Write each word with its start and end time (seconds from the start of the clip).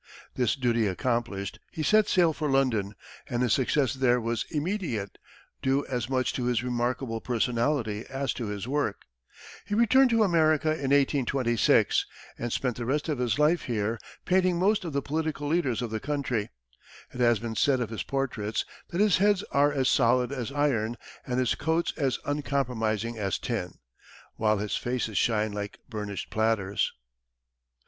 This 0.33 0.55
duty 0.55 0.87
accomplished, 0.87 1.59
he 1.71 1.83
set 1.83 2.07
sail 2.07 2.33
for 2.33 2.49
London, 2.49 2.95
and 3.29 3.43
his 3.43 3.53
success 3.53 3.93
there 3.93 4.19
was 4.19 4.45
immediate, 4.49 5.19
due 5.61 5.85
as 5.85 6.09
much 6.09 6.33
to 6.33 6.45
his 6.45 6.63
remarkable 6.63 7.21
personality 7.21 8.05
as 8.09 8.33
to 8.33 8.47
his 8.47 8.67
work. 8.67 9.03
He 9.63 9.75
returned 9.75 10.09
to 10.09 10.23
America 10.23 10.69
in 10.69 10.89
1826, 10.89 12.07
and 12.39 12.51
spent 12.51 12.77
the 12.77 12.85
rest 12.87 13.09
of 13.09 13.19
his 13.19 13.37
life 13.37 13.65
here, 13.65 13.99
painting 14.25 14.57
most 14.57 14.83
of 14.85 14.93
the 14.93 15.03
political 15.03 15.47
leaders 15.47 15.83
of 15.83 15.91
the 15.91 15.99
country. 15.99 16.49
It 17.13 17.19
has 17.19 17.37
been 17.37 17.55
said 17.55 17.79
of 17.79 17.91
his 17.91 18.01
portraits 18.01 18.65
that 18.89 19.01
his 19.01 19.17
heads 19.17 19.43
are 19.51 19.71
as 19.71 19.87
solid 19.87 20.31
as 20.31 20.51
iron 20.51 20.97
and 21.27 21.37
his 21.39 21.53
coats 21.53 21.93
as 21.95 22.17
uncompromising 22.25 23.19
as 23.19 23.37
tin, 23.37 23.73
while 24.35 24.57
his 24.57 24.75
faces 24.75 25.19
shine 25.19 25.51
like 25.51 25.77
burnished 25.89 26.31
platters. 26.31 26.91